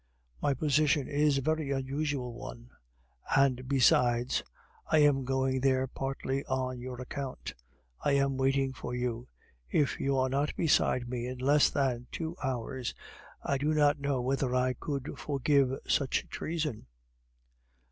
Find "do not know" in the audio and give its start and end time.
13.59-14.21